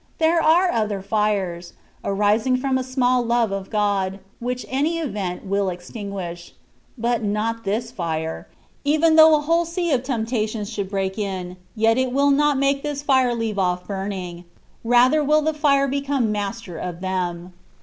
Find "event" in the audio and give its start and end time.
4.97-5.45